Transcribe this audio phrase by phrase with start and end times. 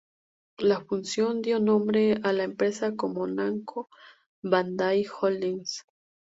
[0.57, 3.87] La fusión dio nombre a la empresa como Namco
[4.41, 5.85] Bandai Holdings.